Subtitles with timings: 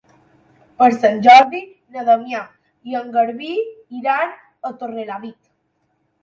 [0.81, 1.59] Per Sant Jordi
[1.97, 2.39] na Damià
[2.93, 3.53] i en Garbí
[3.99, 4.33] iran
[4.71, 5.39] a Torrelavit.